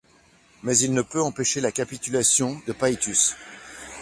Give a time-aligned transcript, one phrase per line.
[0.63, 3.35] Mais il ne peut empêcher la capitulation de Paetus.